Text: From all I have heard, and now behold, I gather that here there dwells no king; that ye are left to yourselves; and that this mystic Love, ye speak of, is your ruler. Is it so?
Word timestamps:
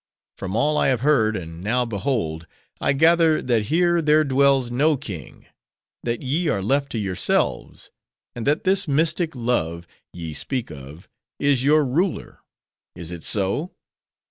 From 0.35 0.55
all 0.55 0.79
I 0.79 0.87
have 0.87 1.01
heard, 1.01 1.35
and 1.35 1.61
now 1.63 1.85
behold, 1.85 2.47
I 2.79 2.91
gather 2.93 3.39
that 3.39 3.65
here 3.65 4.01
there 4.01 4.23
dwells 4.23 4.71
no 4.71 4.97
king; 4.97 5.45
that 6.01 6.23
ye 6.23 6.47
are 6.47 6.63
left 6.63 6.91
to 6.93 6.97
yourselves; 6.97 7.91
and 8.35 8.47
that 8.47 8.63
this 8.63 8.87
mystic 8.87 9.35
Love, 9.35 9.85
ye 10.11 10.33
speak 10.33 10.71
of, 10.71 11.07
is 11.37 11.63
your 11.63 11.85
ruler. 11.85 12.39
Is 12.95 13.11
it 13.11 13.23
so? 13.23 13.73